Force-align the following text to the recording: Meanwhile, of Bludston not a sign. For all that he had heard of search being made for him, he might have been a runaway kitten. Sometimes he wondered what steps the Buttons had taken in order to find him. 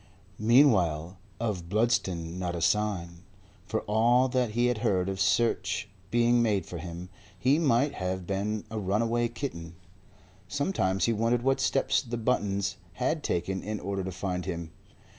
Meanwhile, 0.39 1.19
of 1.39 1.69
Bludston 1.69 2.39
not 2.39 2.55
a 2.55 2.61
sign. 2.61 3.21
For 3.67 3.81
all 3.81 4.29
that 4.29 4.53
he 4.53 4.65
had 4.65 4.79
heard 4.79 5.07
of 5.09 5.21
search 5.21 5.89
being 6.09 6.41
made 6.41 6.65
for 6.65 6.79
him, 6.79 7.09
he 7.37 7.59
might 7.59 7.93
have 7.93 8.25
been 8.25 8.63
a 8.71 8.79
runaway 8.79 9.27
kitten. 9.27 9.75
Sometimes 10.47 11.05
he 11.05 11.13
wondered 11.13 11.43
what 11.43 11.59
steps 11.59 12.01
the 12.01 12.17
Buttons 12.17 12.77
had 12.93 13.21
taken 13.21 13.61
in 13.61 13.79
order 13.79 14.03
to 14.03 14.11
find 14.11 14.45
him. 14.45 14.71